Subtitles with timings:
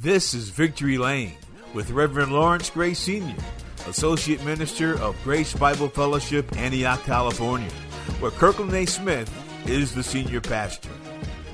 [0.00, 1.34] This is Victory Lane
[1.72, 3.36] with Reverend Lawrence Gray Sr.,
[3.86, 7.70] Associate Minister of Grace Bible Fellowship, Antioch, California,
[8.18, 8.86] where Kirkland A.
[8.86, 9.30] Smith
[9.66, 10.90] is the senior pastor.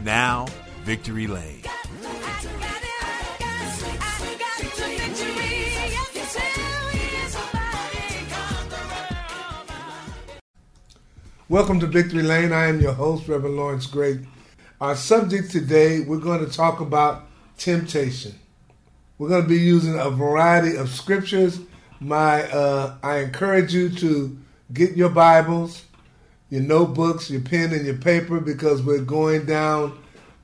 [0.03, 0.47] Now,
[0.85, 1.63] Victory Lane.
[11.51, 12.53] Welcome to Victory Lane.
[12.53, 14.21] I am your host, Reverend Lawrence Gray.
[14.81, 17.30] Our subject today, we're going to talk about
[17.61, 18.35] temptation.
[19.19, 21.61] We're going to be using a variety of scriptures.
[22.01, 24.37] My, uh, I encourage you to
[24.73, 25.85] get your Bibles,
[26.49, 30.03] your notebooks, your pen, and your paper because we're going down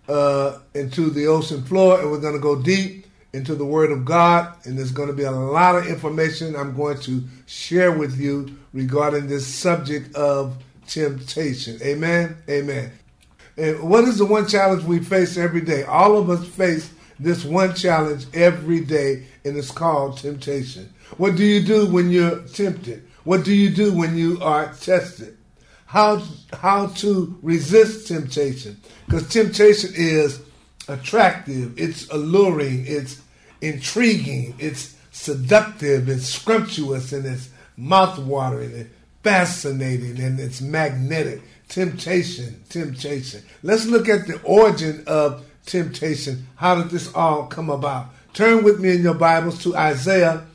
[0.08, 4.04] uh, into the ocean floor and we're going to go deep into the Word of
[4.04, 4.54] God.
[4.66, 8.58] And there's going to be a lot of information I'm going to share with you
[8.74, 11.80] regarding this subject of temptation.
[11.82, 12.36] Amen.
[12.48, 12.92] Amen.
[13.56, 15.82] And what is the one challenge we face every day?
[15.84, 20.92] All of us face this one challenge every day, and it's called temptation.
[21.16, 23.06] What do you do when you're tempted?
[23.24, 25.36] What do you do when you are tested?
[25.86, 28.80] How, how to resist temptation?
[29.06, 30.40] Because temptation is
[30.88, 33.22] attractive, it's alluring, it's
[33.60, 38.90] intriguing, it's seductive, it's scrumptious, and it's mouth-watering, and
[39.22, 41.40] fascinating, and it's magnetic.
[41.68, 43.42] Temptation, temptation.
[43.62, 46.46] Let's look at the origin of temptation.
[46.56, 48.06] How did this all come about?
[48.32, 50.46] Turn with me in your Bibles to Isaiah,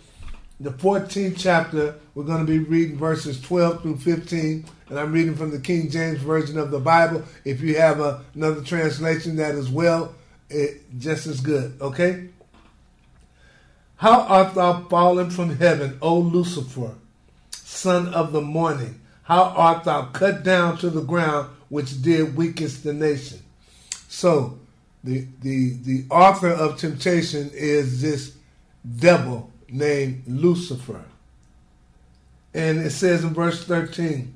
[0.59, 1.95] the 14th chapter.
[2.15, 5.89] We're going to be reading verses 12 through 15, and I'm reading from the King
[5.89, 7.23] James Version of the Bible.
[7.45, 10.15] If you have a, another translation that is well,
[10.49, 12.29] it, just as good, okay?
[13.97, 16.95] How art thou fallen from heaven, O Lucifer,
[17.51, 18.99] son of the morning?
[19.23, 23.39] How art thou cut down to the ground, which did weakest the nation?
[24.09, 24.59] So,
[25.03, 28.35] the, the, the author of temptation is this
[28.97, 31.03] devil named Lucifer.
[32.53, 34.33] And it says in verse 13,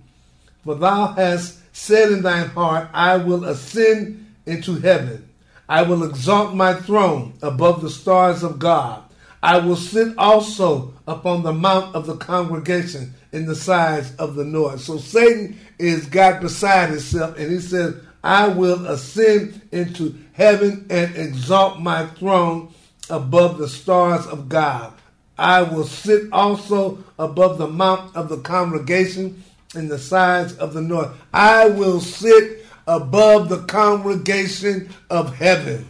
[0.64, 5.30] For thou hast said in thine heart, I will ascend into heaven.
[5.68, 9.04] I will exalt my throne above the stars of God.
[9.44, 14.46] I will sit also upon the mount of the congregation in the sides of the
[14.46, 14.82] north.
[14.82, 21.16] So Satan is God beside himself, and he says, I will ascend into heaven and
[21.16, 22.74] exalt my throne
[23.08, 24.94] above the stars of God.
[25.38, 29.44] I will sit also above the mount of the congregation
[29.76, 31.16] in the sides of the north.
[31.32, 35.86] I will sit above the congregation of heaven.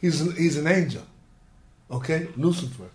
[0.00, 1.02] He's, he's an angel.
[1.92, 2.26] Okay?
[2.36, 2.90] Lucifer.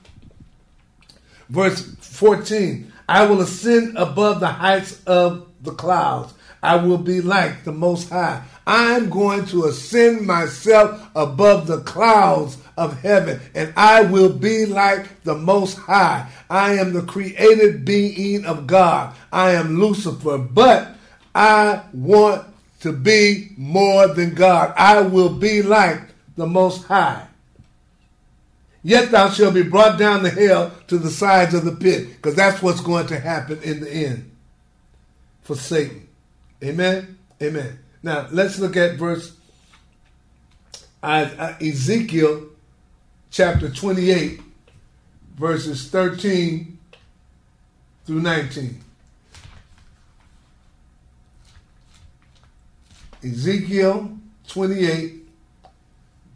[1.47, 6.33] Verse 14 I will ascend above the heights of the clouds.
[6.61, 8.43] I will be like the Most High.
[8.67, 15.23] I'm going to ascend myself above the clouds of heaven, and I will be like
[15.23, 16.29] the Most High.
[16.49, 19.15] I am the created being of God.
[19.31, 20.95] I am Lucifer, but
[21.33, 22.45] I want
[22.81, 24.73] to be more than God.
[24.77, 26.01] I will be like
[26.35, 27.25] the Most High.
[28.83, 32.35] Yet thou shalt be brought down to hell to the sides of the pit, because
[32.35, 34.31] that's what's going to happen in the end
[35.41, 36.08] for Satan.
[36.63, 37.17] Amen.
[37.41, 37.79] Amen.
[38.03, 39.35] Now let's look at verse
[41.01, 42.47] uh, Ezekiel
[43.31, 44.41] chapter 28,
[45.37, 46.77] verses 13
[48.05, 48.81] through 19.
[53.23, 54.17] Ezekiel
[54.47, 55.27] 28,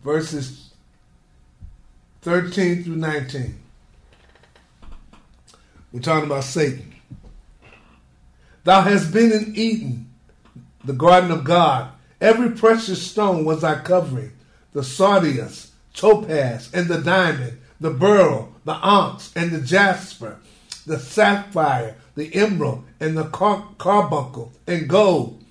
[0.03, 0.69] verses
[2.21, 3.59] 13 through 19.
[5.91, 6.93] We're talking about Satan.
[8.63, 10.09] Thou hast been in Eden,
[10.83, 11.91] the garden of God.
[12.19, 14.31] Every precious stone was thy covering
[14.73, 20.37] the sardius, topaz, and the diamond, the beryl, the onyx, and the jasper,
[20.87, 25.43] the sapphire, the emerald, and the car- carbuncle, and gold.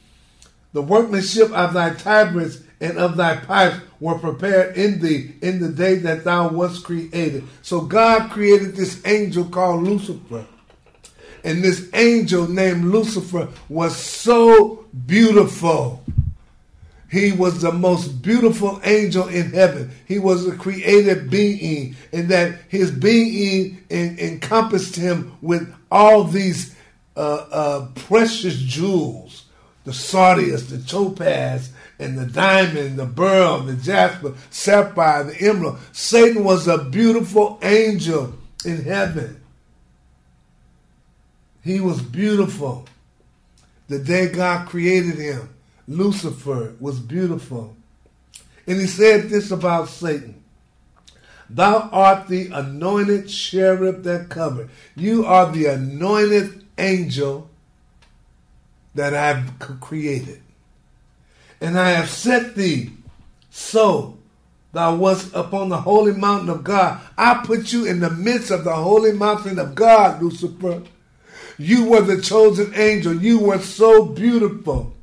[0.73, 5.69] The workmanship of thy tabrets and of thy pipes were prepared in thee in the
[5.69, 7.44] day that thou wast created.
[7.62, 10.46] So God created this angel called Lucifer.
[11.44, 16.05] And this angel named Lucifer was so beautiful.
[17.11, 19.91] He was the most beautiful angel in heaven.
[20.06, 26.75] He was a created being, and that his being en- encompassed him with all these
[27.17, 29.43] uh, uh, precious jewels
[29.85, 35.79] the sardius, the topaz, and the diamond, the beryl, the jasper, sapphire, the emerald.
[35.93, 38.35] Satan was a beautiful angel
[38.65, 39.42] in heaven.
[41.62, 42.87] He was beautiful.
[43.88, 45.49] The day God created him,
[45.87, 47.76] Lucifer was beautiful.
[48.67, 50.43] And he said this about Satan
[51.50, 54.70] Thou art the anointed cherub that covered.
[54.97, 57.50] You are the anointed angel
[58.94, 60.43] that I've created.
[61.61, 62.93] And I have set thee
[63.50, 64.17] so
[64.73, 67.00] thou wast upon the holy mountain of God.
[67.19, 70.82] I put you in the midst of the holy mountain of God, Lucifer.
[71.58, 73.14] You were the chosen angel.
[73.14, 74.94] You were so beautiful.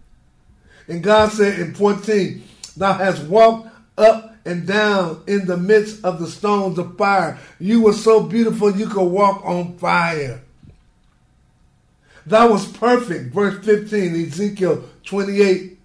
[0.88, 2.44] And God said in 14,
[2.76, 7.38] Thou hast walked up and down in the midst of the stones of fire.
[7.60, 10.42] You were so beautiful you could walk on fire.
[12.26, 15.78] Thou was perfect, verse 15, Ezekiel 28.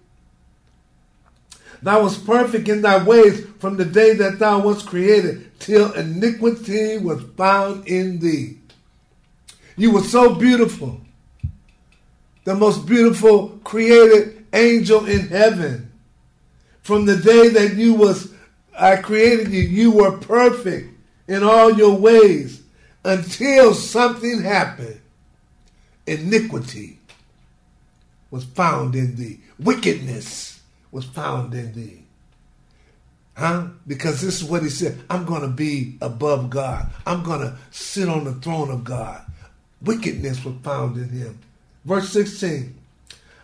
[1.81, 6.97] Thou was perfect in thy ways from the day that thou wast created, till iniquity
[6.97, 8.57] was found in thee.
[9.75, 11.01] You were so beautiful,
[12.43, 15.91] the most beautiful created angel in heaven.
[16.81, 18.33] From the day that you was
[18.77, 20.93] I created you, you were perfect
[21.27, 22.61] in all your ways
[23.03, 24.99] until something happened.
[26.05, 26.99] Iniquity
[28.31, 29.39] was found in thee.
[29.59, 30.61] Wickedness
[30.91, 32.03] was found in thee.
[33.35, 33.67] Huh?
[33.87, 37.57] Because this is what he said I'm going to be above God, I'm going to
[37.71, 39.24] sit on the throne of God.
[39.85, 41.39] Wickedness was found in him.
[41.85, 42.75] Verse 16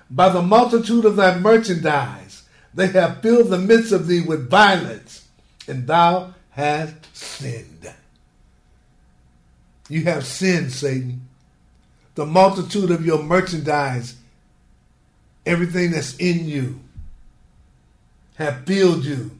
[0.09, 2.43] By the multitude of thy merchandise,
[2.73, 5.27] they have filled the midst of thee with violence,
[5.67, 7.93] and thou hast sinned.
[9.89, 11.27] You have sinned, Satan.
[12.15, 14.15] The multitude of your merchandise,
[15.45, 16.79] everything that's in you,
[18.35, 19.31] have filled you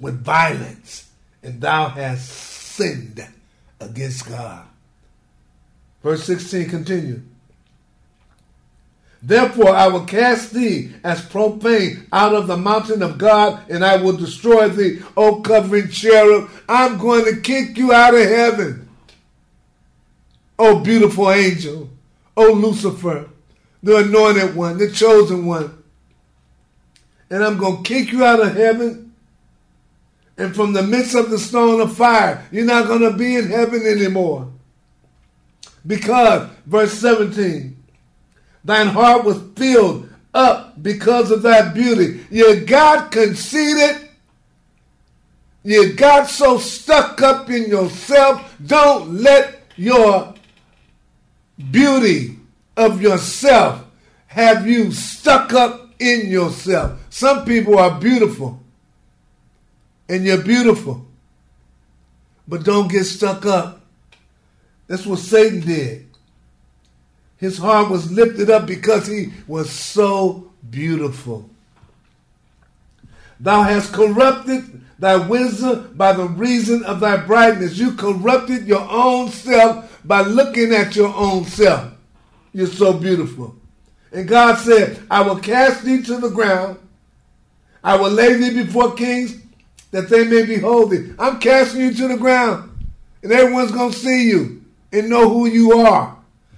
[0.00, 1.08] with violence,
[1.42, 3.26] and thou hast sinned
[3.80, 4.66] against God.
[6.02, 7.22] Verse 16 continue.
[9.22, 13.96] Therefore, I will cast thee as profane out of the mountain of God, and I
[13.96, 16.50] will destroy thee, O covering cherub.
[16.68, 18.88] I'm going to kick you out of heaven.
[20.58, 21.88] O beautiful angel,
[22.36, 23.28] O Lucifer,
[23.82, 25.82] the anointed one, the chosen one.
[27.30, 29.14] And I'm going to kick you out of heaven.
[30.36, 33.50] And from the midst of the stone of fire, you're not going to be in
[33.50, 34.50] heaven anymore.
[35.86, 37.76] Because, verse 17,
[38.64, 42.20] thine heart was filled up because of thy beauty.
[42.30, 44.08] You got conceited.
[45.64, 48.56] You got so stuck up in yourself.
[48.64, 50.34] Don't let your
[51.70, 52.38] beauty
[52.76, 53.84] of yourself
[54.26, 56.98] have you stuck up in yourself.
[57.10, 58.60] Some people are beautiful,
[60.08, 61.06] and you're beautiful,
[62.48, 63.81] but don't get stuck up
[64.92, 66.06] that's what Satan did.
[67.38, 71.48] His heart was lifted up because he was so beautiful.
[73.40, 77.78] Thou hast corrupted thy wisdom by the reason of thy brightness.
[77.78, 81.90] You corrupted your own self by looking at your own self.
[82.52, 83.56] You're so beautiful.
[84.12, 86.78] And God said, I will cast thee to the ground.
[87.82, 89.40] I will lay thee before kings
[89.90, 91.14] that they may behold thee.
[91.18, 92.70] I'm casting you to the ground,
[93.22, 94.61] and everyone's going to see you
[94.92, 96.16] and know who you are.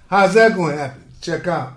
[0.09, 1.03] How's that going to happen?
[1.21, 1.73] Check out.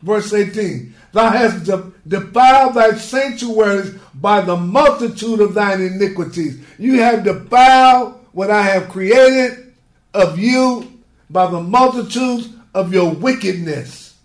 [0.00, 1.70] Verse 18 Thou hast
[2.08, 6.64] defiled thy sanctuaries by the multitude of thine iniquities.
[6.78, 9.74] You have defiled what I have created
[10.14, 14.16] of you by the multitudes of your wickedness,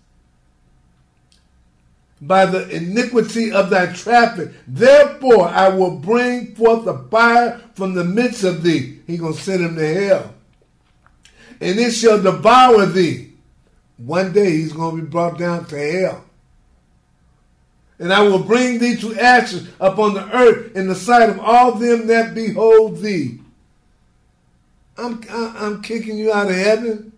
[2.22, 4.50] by the iniquity of thy traffic.
[4.66, 9.00] Therefore, I will bring forth a fire from the midst of thee.
[9.06, 10.34] He gonna send him to hell
[11.60, 13.32] and it shall devour thee.
[13.96, 16.24] One day he's going to be brought down to hell.
[17.98, 21.72] And I will bring thee to ashes upon the earth in the sight of all
[21.72, 23.40] them that behold thee.
[24.96, 27.12] I'm, I'm kicking you out of heaven,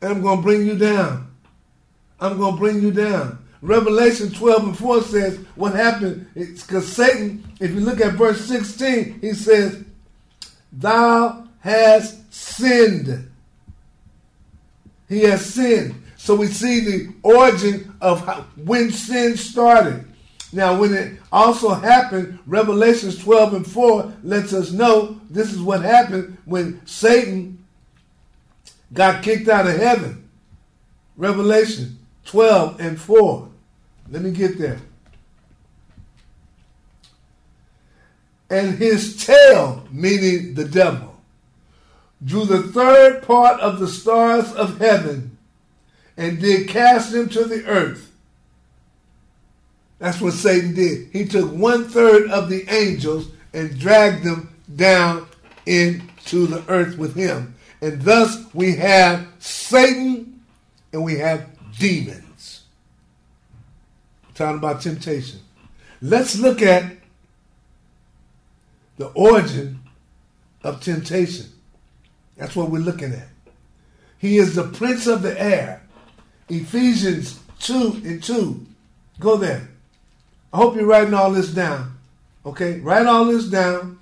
[0.00, 1.30] and I'm going to bring you down.
[2.20, 3.38] I'm going to bring you down.
[3.62, 6.26] Revelation 12 and 4 says what happened.
[6.34, 9.84] It's because Satan, if you look at verse 16, he says,
[10.72, 13.28] Thou hast sinned.
[15.08, 16.02] He has sinned.
[16.16, 20.06] So we see the origin of how, when sin started.
[20.52, 25.82] Now, when it also happened, Revelations 12 and 4 lets us know this is what
[25.82, 27.64] happened when Satan
[28.92, 30.28] got kicked out of heaven.
[31.16, 33.48] Revelation 12 and 4.
[34.10, 34.78] Let me get there.
[38.48, 41.15] And his tail, meaning the devil,
[42.24, 45.36] drew the third part of the stars of heaven
[46.16, 48.12] and did cast them to the earth.
[49.98, 51.08] That's what Satan did.
[51.12, 55.26] He took one third of the angels and dragged them down
[55.64, 57.54] into the earth with him.
[57.80, 60.42] And thus we have Satan
[60.92, 62.62] and we have demons.
[64.26, 65.40] We're talking about temptation.
[66.02, 66.92] Let's look at
[68.98, 69.80] the origin
[70.62, 71.46] of temptation.
[72.36, 73.28] That's what we're looking at.
[74.18, 75.82] He is the prince of the air.
[76.48, 78.66] Ephesians 2 and 2.
[79.20, 79.68] Go there.
[80.52, 81.96] I hope you're writing all this down.
[82.44, 82.80] Okay?
[82.80, 83.98] Write all this down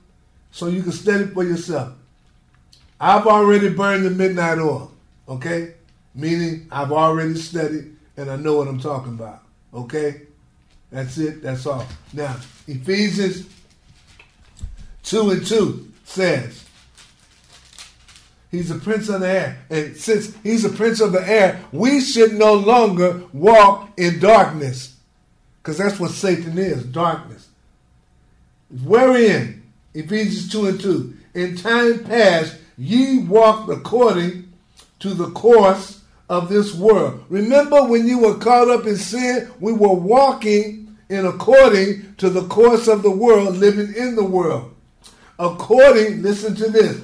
[0.50, 1.94] so you can study for yourself.
[3.00, 4.92] I've already burned the midnight oil.
[5.28, 5.74] Okay?
[6.14, 9.42] Meaning I've already studied and I know what I'm talking about.
[9.72, 10.22] Okay?
[10.90, 11.42] That's it.
[11.42, 11.86] That's all.
[12.12, 12.36] Now,
[12.68, 13.48] Ephesians
[15.02, 16.63] 2 and 2 says,
[18.54, 19.58] He's a prince of the air.
[19.68, 24.94] And since he's a prince of the air, we should no longer walk in darkness.
[25.60, 27.48] Because that's what Satan is darkness.
[28.84, 34.52] Wherein, Ephesians 2 and 2, in time past, ye walked according
[35.00, 37.24] to the course of this world.
[37.28, 42.46] Remember when you were caught up in sin, we were walking in according to the
[42.46, 44.72] course of the world, living in the world.
[45.40, 47.00] According, listen to this,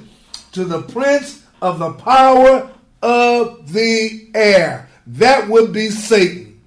[0.52, 2.70] to the prince of the power
[3.02, 4.88] of the air.
[5.06, 6.60] That would be Satan.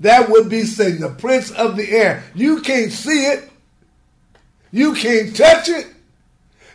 [0.00, 2.24] That would be Satan, the prince of the air.
[2.34, 3.50] You can't see it.
[4.70, 5.86] You can't touch it.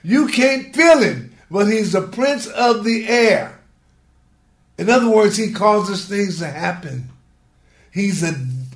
[0.04, 3.60] You can't feel him, but he's the prince of the air.
[4.78, 7.10] In other words, he causes things to happen.
[7.92, 8.34] He's a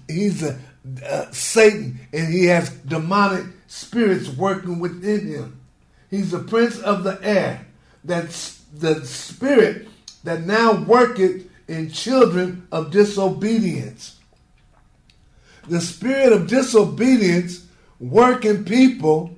[0.08, 0.60] he's a
[1.06, 5.62] uh, Satan, and he has demonic spirits working within him.
[6.10, 7.66] He's the prince of the air.
[8.04, 9.88] That's the spirit
[10.24, 14.20] that now worketh in children of disobedience.
[15.68, 17.66] The spirit of disobedience
[18.00, 19.36] work in people,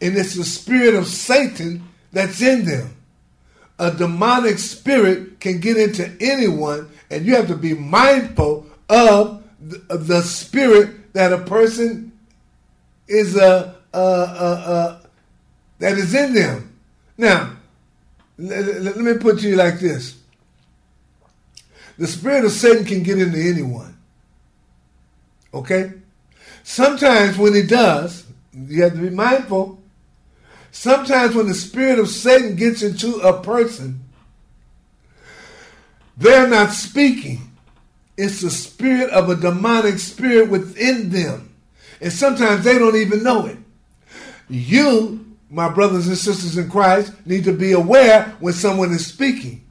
[0.00, 2.96] and it's the spirit of Satan that's in them.
[3.78, 10.22] A demonic spirit can get into anyone, and you have to be mindful of the,
[10.22, 12.12] spirit that a person
[13.08, 15.00] is a, a, a, a
[15.78, 16.78] that is in them.
[17.16, 17.56] Now,
[18.38, 20.16] let, let me put to you like this:
[21.98, 23.96] the spirit of Satan can get into anyone.
[25.52, 25.92] Okay,
[26.62, 29.80] sometimes when it does, you have to be mindful.
[30.72, 34.00] Sometimes when the spirit of Satan gets into a person,
[36.16, 37.52] they're not speaking.
[38.16, 41.54] It's the spirit of a demonic spirit within them.
[42.00, 43.58] And sometimes they don't even know it.
[44.48, 45.23] You,
[45.54, 49.64] my brothers and sisters in Christ, need to be aware when someone is speaking.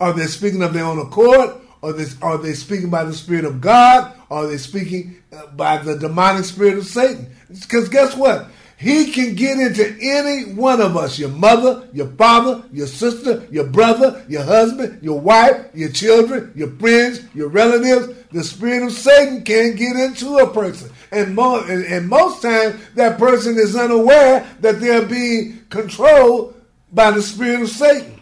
[0.00, 1.50] Are they speaking of their own accord?
[1.80, 4.12] Or are they speaking by the Spirit of God?
[4.30, 7.34] Are they speaking uh, by the demonic spirit of Satan?
[7.48, 8.48] Because guess what?
[8.78, 13.66] He can get into any one of us your mother, your father, your sister, your
[13.66, 18.14] brother, your husband, your wife, your children, your friends, your relatives.
[18.32, 20.90] The spirit of Satan can get into a person.
[21.12, 26.60] And, and, and most times, that person is unaware that they're being controlled
[26.92, 28.20] by the spirit of Satan.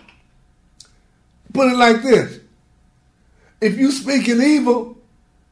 [1.53, 2.41] Put it like this
[3.65, 4.99] if you speak in evil,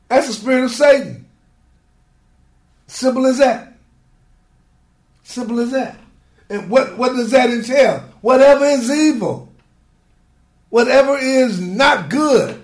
[0.09, 1.25] that's the spirit of Satan.
[2.87, 3.73] Simple as that.
[5.23, 5.97] Simple as that.
[6.51, 8.01] And what, what does that entail?
[8.21, 9.51] Whatever is evil,
[10.69, 12.63] whatever is not good,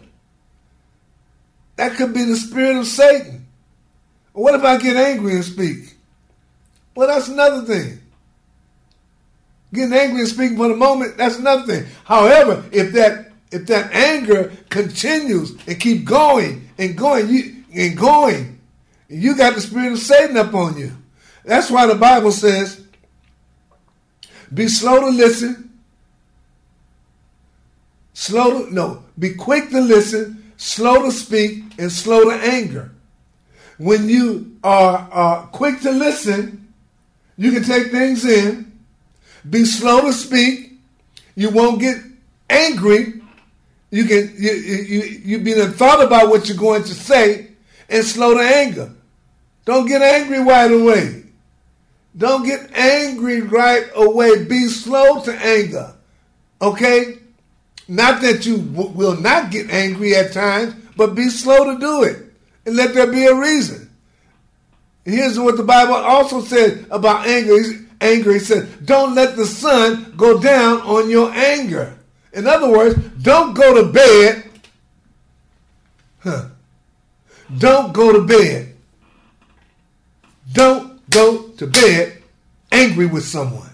[1.77, 3.38] that could be the spirit of Satan.
[4.33, 5.97] What if I get angry and speak?
[6.95, 8.01] Well, that's another thing.
[9.73, 11.87] Getting angry and speaking for the moment, that's another thing.
[12.05, 18.61] However, if that if that anger continues and keep going and going you, and going,
[19.09, 20.93] you got the spirit of Satan up on you.
[21.45, 22.85] That's why the Bible says,
[24.53, 25.79] be slow to listen,
[28.13, 32.91] slow to, no, be quick to listen, slow to speak, and slow to anger.
[33.79, 36.73] When you are, are quick to listen,
[37.37, 38.73] you can take things in,
[39.49, 40.73] be slow to speak,
[41.37, 41.97] you won't get
[42.51, 43.21] angry,
[43.91, 47.53] you can you you you, you be thought about what you're going to say,
[47.89, 48.93] and slow to anger.
[49.65, 51.25] Don't get angry right away.
[52.17, 54.45] Don't get angry right away.
[54.45, 55.95] Be slow to anger.
[56.61, 57.19] Okay?
[57.87, 62.03] Not that you w- will not get angry at times, but be slow to do
[62.03, 62.28] it.
[62.69, 63.89] And let there be a reason.
[65.03, 67.57] Here's what the Bible also said about anger.
[67.99, 71.99] Anger, he said, don't let the sun go down on your anger.
[72.35, 74.51] In other words, don't go to bed.
[76.19, 76.49] Huh.
[77.57, 78.75] Don't go to bed.
[80.53, 82.23] Don't go to bed
[82.71, 83.71] angry with someone.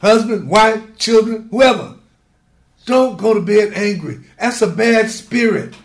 [0.00, 1.94] Husband, wife, children, whoever.
[2.84, 4.18] Don't go to bed angry.
[4.40, 5.76] That's a bad spirit.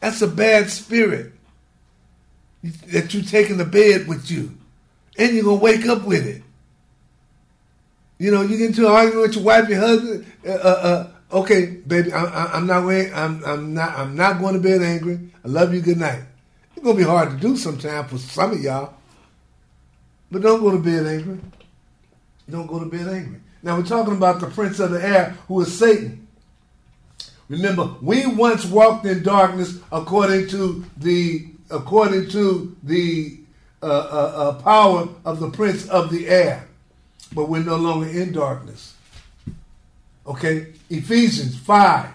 [0.00, 1.32] That's a bad spirit
[2.62, 4.56] that you take in the bed with you.
[5.18, 6.42] And you're going to wake up with it.
[8.18, 10.26] You know, you get into an argument with your wife, your husband.
[10.46, 10.52] Uh, uh,
[11.32, 12.84] uh, okay, baby, I, am not.
[12.86, 13.98] I'm, I'm not.
[13.98, 15.18] I'm not going to bed angry.
[15.42, 15.80] I love you.
[15.80, 16.22] Good night.
[16.76, 18.94] It's gonna be hard to do sometimes for some of y'all.
[20.30, 21.38] But don't go to bed angry.
[22.48, 23.40] Don't go to bed angry.
[23.62, 26.26] Now we're talking about the prince of the air, who is Satan.
[27.50, 33.38] Remember, we once walked in darkness according to the according to the
[33.82, 36.66] uh, uh, uh, power of the prince of the air
[37.32, 38.94] but we're no longer in darkness.
[40.26, 40.72] Okay?
[40.88, 42.10] Ephesians 5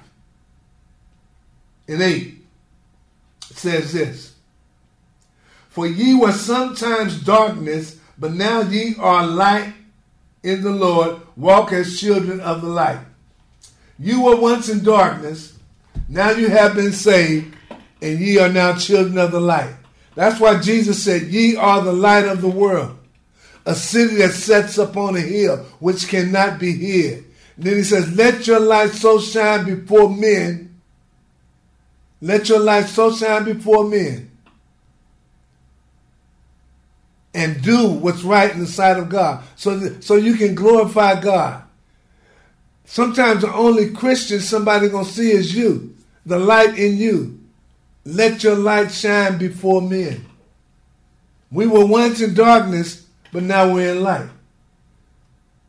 [1.88, 2.46] and 8
[3.42, 4.36] says this
[5.70, 9.74] For ye were sometimes darkness, but now ye are light
[10.44, 11.22] in the Lord.
[11.36, 13.00] Walk as children of the light.
[13.98, 15.58] You were once in darkness,
[16.10, 17.56] now you have been saved,
[18.02, 19.74] and ye are now children of the light.
[20.16, 22.98] That's why Jesus said, Ye are the light of the world
[23.66, 27.26] a city that sets up on a hill which cannot be hid.
[27.58, 30.80] Then he says, Let your light so shine before men.
[32.22, 34.32] Let your light so shine before men.
[37.34, 39.44] And do what's right in the sight of God.
[39.56, 41.64] So, that, so you can glorify God.
[42.86, 45.96] Sometimes the only Christian somebody gonna see is you,
[46.26, 47.40] the light in you.
[48.06, 50.26] Let your light shine before men.
[51.52, 54.30] We were once in darkness, but now we're in light.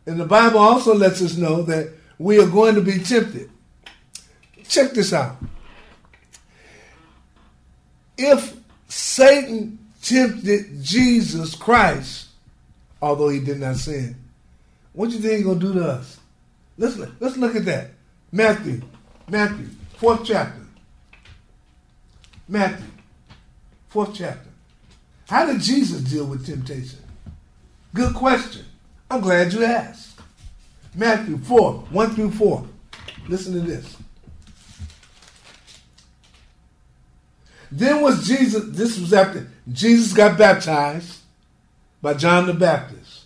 [0.07, 3.51] And the Bible also lets us know that we are going to be tempted.
[4.69, 5.37] Check this out.
[8.19, 8.57] If
[8.89, 12.29] Satan tempted Jesus Christ,
[13.01, 14.17] although he did not sin,
[14.93, 16.19] what do you think he's going to do to us?
[16.79, 17.91] Let's, let's look at that.
[18.33, 18.83] Matthew,
[19.29, 20.63] Matthew, fourth chapter.
[22.49, 22.87] Matthew,
[23.89, 24.51] fourth chapter.
[25.29, 27.01] How did Jesus deal with temptation?
[27.95, 28.65] Good question.
[29.11, 30.21] I'm glad you asked.
[30.95, 32.67] Matthew 4, 1 through 4.
[33.29, 33.97] Listen to this.
[37.71, 41.19] Then was Jesus, this was after Jesus got baptized
[42.01, 43.25] by John the Baptist.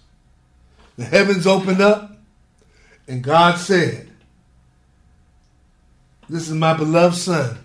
[0.97, 2.10] The heavens opened up,
[3.11, 4.09] and God said,
[6.29, 7.59] This is my beloved Son,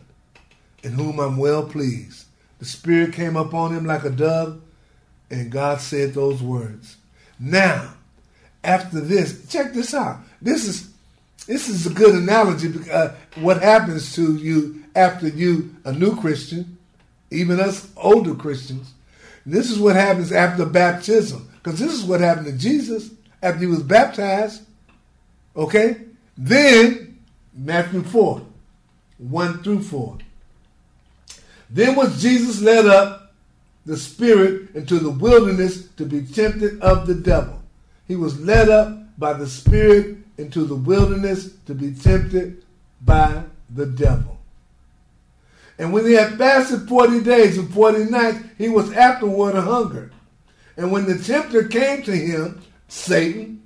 [0.82, 2.26] in whom I'm well pleased.
[2.58, 4.60] The Spirit came upon him like a dove,
[5.30, 6.98] and God said those words.
[7.40, 7.94] Now,
[8.64, 10.22] after this, check this out.
[10.42, 10.92] This is
[11.46, 16.20] this is a good analogy because uh, what happens to you after you a new
[16.20, 16.80] Christian,
[17.30, 18.96] even us older Christians.
[19.46, 23.12] This is what happens after baptism because this is what happened to Jesus
[23.44, 24.64] after he was baptized.
[25.56, 25.98] Okay,
[26.38, 27.20] then
[27.54, 28.42] Matthew four,
[29.18, 30.18] one through four.
[31.70, 33.34] Then was Jesus led up
[33.86, 37.62] the Spirit into the wilderness to be tempted of the devil.
[38.08, 42.64] He was led up by the Spirit into the wilderness to be tempted
[43.02, 44.38] by the devil.
[45.78, 50.12] And when he had fasted 40 days and 40 nights, he was afterward a hunger.
[50.78, 53.62] And when the tempter came to him, Satan,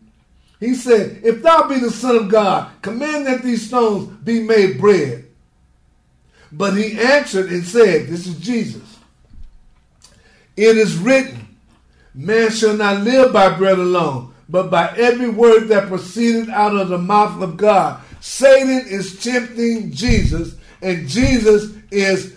[0.60, 4.80] he said, If thou be the Son of God, command that these stones be made
[4.80, 5.26] bread.
[6.52, 8.98] But he answered and said, This is Jesus.
[10.58, 11.48] It is written,
[12.14, 16.90] Man shall not live by bread alone, but by every word that proceeded out of
[16.90, 18.02] the mouth of God.
[18.20, 22.36] Satan is tempting Jesus, and Jesus is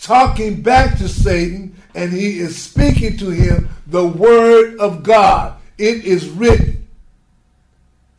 [0.00, 5.58] talking back to Satan, and he is speaking to him the word of God.
[5.78, 6.75] It is written.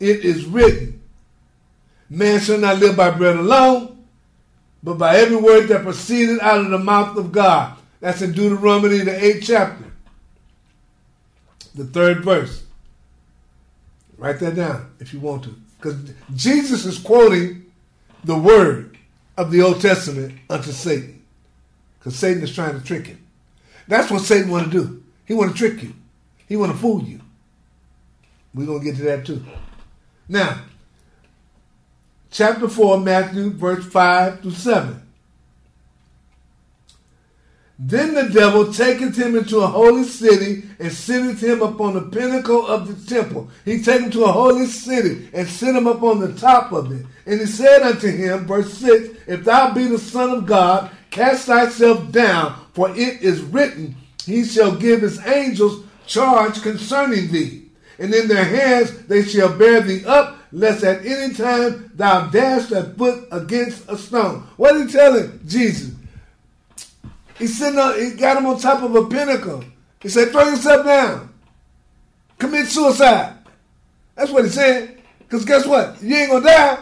[0.00, 1.00] It is written.
[2.10, 4.04] Man shall not live by bread alone,
[4.82, 7.76] but by every word that proceeded out of the mouth of God.
[8.00, 9.84] That's in Deuteronomy, the eighth chapter,
[11.74, 12.62] the third verse.
[14.16, 15.56] Write that down if you want to.
[15.76, 17.66] Because Jesus is quoting
[18.24, 18.96] the word
[19.36, 21.22] of the Old Testament unto Satan.
[21.98, 23.24] Because Satan is trying to trick him.
[23.86, 25.02] That's what Satan want to do.
[25.24, 25.94] He want to trick you.
[26.48, 27.20] He want to fool you.
[28.54, 29.44] We're going to get to that too.
[30.28, 30.60] Now,
[32.30, 35.02] chapter 4, Matthew, verse 5 to 7.
[37.80, 42.66] Then the devil taketh him into a holy city and sitteth him upon the pinnacle
[42.66, 43.48] of the temple.
[43.64, 47.06] He take him to a holy city and sit him upon the top of it.
[47.24, 51.46] And he said unto him, verse 6, If thou be the Son of God, cast
[51.46, 57.57] thyself down, for it is written, He shall give his angels charge concerning thee.
[57.98, 62.66] And in their hands they shall bear thee up, lest at any time thou dash
[62.66, 64.46] thy foot against a stone.
[64.56, 65.94] What are he telling Jesus?
[67.38, 69.64] He's sitting on, he got him on top of a pinnacle.
[70.00, 71.32] He said, throw yourself down.
[72.38, 73.34] Commit suicide.
[74.14, 75.02] That's what he said.
[75.18, 76.00] Because guess what?
[76.02, 76.78] You ain't going to die.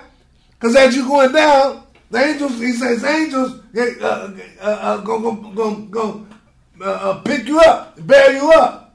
[0.53, 5.75] Because as you're going down, the angels, he says, angels uh, uh, uh, going go,
[5.87, 6.27] go,
[6.81, 8.86] uh, uh, pick you up, bear you up.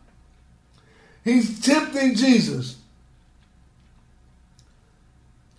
[1.24, 2.78] He's tempting Jesus.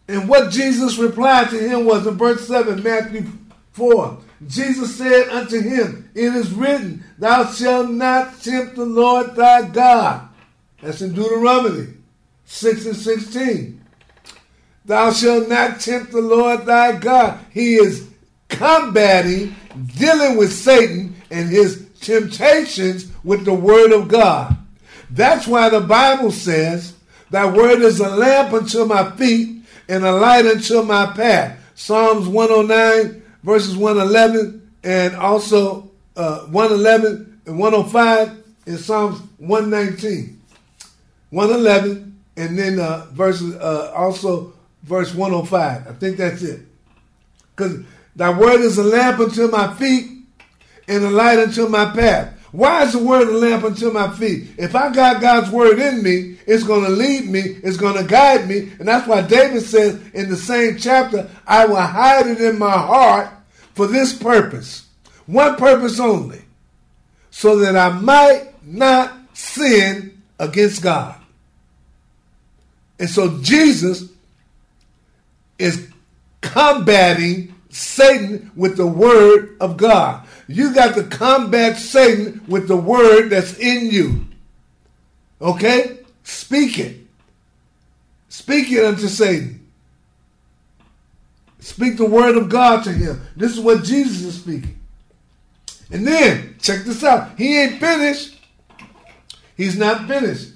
[0.09, 3.27] And what Jesus replied to him was in verse 7, Matthew
[3.72, 4.18] 4.
[4.46, 10.29] Jesus said unto him, It is written, Thou shalt not tempt the Lord thy God.
[10.81, 11.94] That's in Deuteronomy
[12.44, 13.85] 6 and 16.
[14.85, 17.38] Thou shalt not tempt the Lord thy God.
[17.53, 18.09] He is
[18.48, 19.55] combating,
[19.96, 24.57] dealing with Satan and his temptations with the word of God.
[25.12, 26.94] That's why the Bible says,
[27.31, 31.59] Thy word is a lamp unto my feet and a light unto my path.
[31.75, 40.40] Psalms 109 verses 111 and also uh, 111 and 105 in Psalms 119.
[41.31, 45.88] 111 and then uh, verses uh, also verse 105.
[45.88, 46.61] I think that's it.
[47.55, 47.85] Because
[48.16, 50.11] thy word is a lamp unto my feet
[50.88, 52.38] and a light unto my path.
[52.53, 54.49] Why is the word a lamp unto my feet?
[54.59, 58.05] If I got God's word in me, it's going to lead me, it's going to
[58.05, 58.71] guide me.
[58.79, 62.71] And that's why David says in the same chapter, I will hide it in my
[62.71, 63.31] heart
[63.75, 64.87] for this purpose,
[65.25, 66.43] one purpose only,
[67.31, 71.19] so that I might not sin against God.
[72.99, 74.11] And so Jesus
[75.59, 75.88] is
[76.43, 80.27] combating Satan with the word of God.
[80.53, 84.27] You got to combat Satan with the word that's in you.
[85.41, 85.99] Okay?
[86.25, 86.99] Speak it.
[88.29, 89.67] Speak it unto Satan.
[91.59, 93.23] Speak the word of God to him.
[93.35, 94.79] This is what Jesus is speaking.
[95.91, 97.38] And then, check this out.
[97.38, 98.38] He ain't finished.
[99.57, 100.51] He's not finished.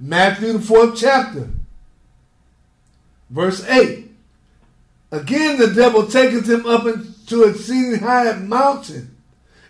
[0.00, 1.48] Matthew, the fourth chapter,
[3.30, 4.10] verse 8.
[5.10, 9.16] Again, the devil taketh him up into a exceeding high mountain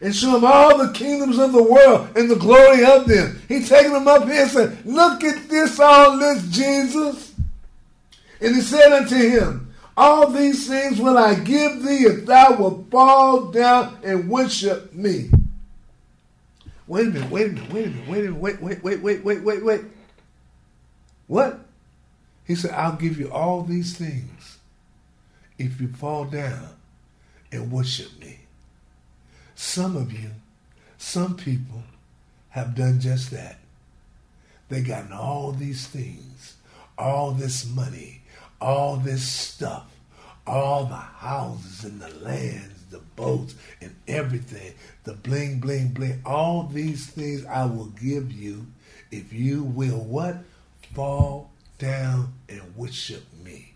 [0.01, 3.41] and show him all the kingdoms of the world and the glory of them.
[3.49, 7.35] He taking him up here and said, Look at this, all this, Jesus.
[8.41, 12.91] And he said unto him, All these things will I give thee if thou wilt
[12.91, 15.31] fall down and worship me.
[16.87, 19.03] Wait a minute, wait a minute, wait a minute, wait a minute, wait, wait, wait,
[19.03, 19.81] wait, wait, wait, wait.
[21.27, 21.61] What?
[22.47, 24.59] He said, I'll give you all these things
[25.59, 26.71] if you fall down
[27.53, 28.39] and worship me.
[29.59, 30.31] Some of you,
[30.99, 31.83] some people
[32.51, 33.59] have done just that.
[34.69, 36.55] They gotten all these things,
[36.97, 38.23] all this money,
[38.61, 39.91] all this stuff,
[40.47, 46.63] all the houses and the lands, the boats and everything, the bling, bling, bling, all
[46.63, 48.65] these things I will give you
[49.11, 50.37] if you will what?
[50.95, 53.75] Fall down and worship me.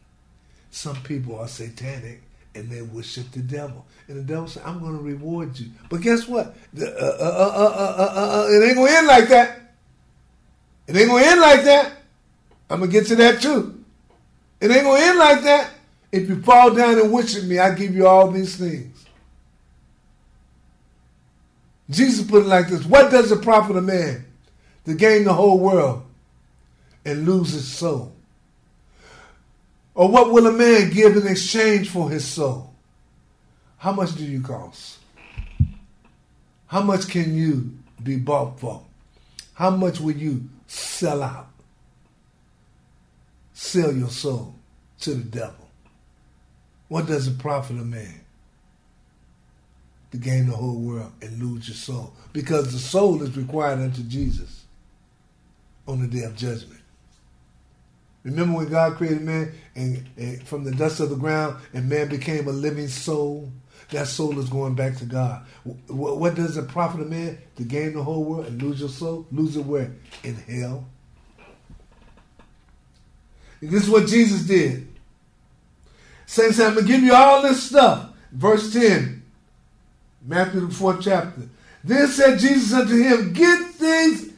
[0.71, 2.23] Some people are satanic
[2.55, 3.87] and they worship the devil.
[4.09, 5.71] And the devil said, I'm going to reward you.
[5.89, 6.55] But guess what?
[6.73, 9.61] The, uh, uh, uh, it ain't going to end like that.
[10.87, 11.93] It ain't going to end like that.
[12.69, 13.85] I'm going to get to that too.
[14.61, 15.71] It ain't going to end like that.
[16.11, 19.07] If you fall down and worship me, I give you all these things.
[21.91, 24.25] Jesus put it like this What does it profit a man
[24.85, 26.03] to gain the whole world
[27.05, 28.15] and lose his soul?
[29.95, 32.73] Or what will a man give in exchange for his soul?
[33.79, 34.99] How much do you cost?
[36.67, 38.83] How much can you be bought for?
[39.55, 41.49] How much will you sell out?
[43.53, 44.55] Sell your soul
[45.01, 45.69] to the devil.
[46.89, 48.21] What does it profit a man
[50.11, 52.15] to gain the whole world and lose your soul?
[52.33, 54.65] Because the soul is required unto Jesus
[55.87, 56.82] on the day of judgment.
[58.25, 62.09] Remember when God created man and, and, from the dust of the ground and man
[62.09, 63.51] became a living soul?
[63.91, 65.45] That soul is going back to God.
[65.89, 68.89] What, what does it profit a man to gain the whole world and lose your
[68.89, 69.27] soul?
[69.31, 69.93] Lose it where?
[70.25, 70.87] In hell.
[73.61, 74.89] And this is what Jesus did.
[76.27, 78.11] Saints, I'm going to give you all this stuff.
[78.33, 79.23] Verse 10,
[80.25, 81.43] Matthew the fourth chapter.
[81.85, 84.33] Then said Jesus unto him, Get these,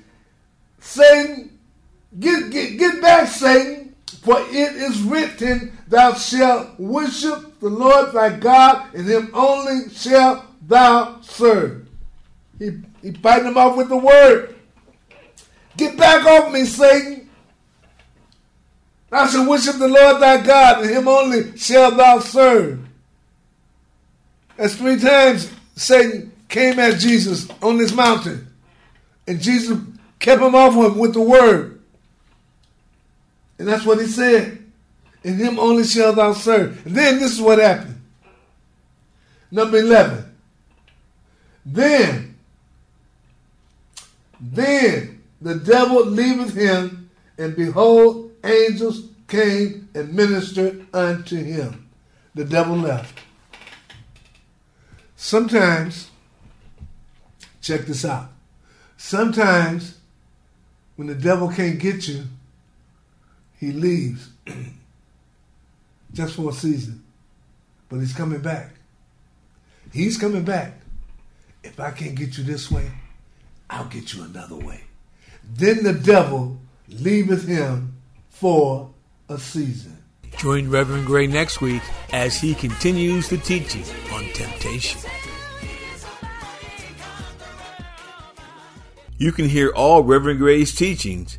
[0.80, 1.56] Satan,
[2.18, 3.94] get, get, get back, Satan,
[4.24, 10.44] for it is written, Thou shalt worship the Lord thy God, and him only shalt
[10.66, 11.86] thou serve.
[12.58, 12.70] He,
[13.02, 14.56] he biting him off with the word.
[15.76, 17.28] Get back off me, Satan.
[19.10, 22.80] Thou shalt worship the Lord thy God, and him only shalt thou serve.
[24.56, 28.48] That's three times Satan came at Jesus on this mountain.
[29.26, 29.78] And Jesus
[30.18, 31.73] kept him off him with the word.
[33.58, 34.64] And that's what he said.
[35.22, 36.84] In him only shall thou serve.
[36.86, 38.00] And then this is what happened.
[39.50, 40.34] Number 11.
[41.64, 42.36] Then,
[44.40, 51.88] then the devil leaveth him, and behold, angels came and ministered unto him.
[52.34, 53.18] The devil left.
[55.16, 56.10] Sometimes,
[57.62, 58.28] check this out.
[58.96, 59.98] Sometimes,
[60.96, 62.24] when the devil can't get you,
[63.58, 64.28] he leaves
[66.12, 67.04] just for a season.
[67.88, 68.70] But he's coming back.
[69.92, 70.80] He's coming back.
[71.62, 72.90] If I can't get you this way,
[73.70, 74.82] I'll get you another way.
[75.44, 77.96] Then the devil leaveth him
[78.28, 78.90] for
[79.28, 79.98] a season.
[80.38, 85.00] Join Reverend Gray next week as he continues the teaching on temptation.
[89.16, 91.38] You can hear all Reverend Gray's teachings